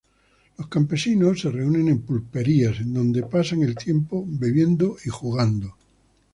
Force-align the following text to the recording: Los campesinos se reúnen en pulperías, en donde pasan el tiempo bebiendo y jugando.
Los 0.57 0.67
campesinos 0.67 1.41
se 1.41 1.51
reúnen 1.51 1.87
en 1.87 2.01
pulperías, 2.01 2.79
en 2.79 2.91
donde 2.91 3.21
pasan 3.21 3.61
el 3.61 3.75
tiempo 3.75 4.25
bebiendo 4.27 4.97
y 5.05 5.09
jugando. 5.09 5.77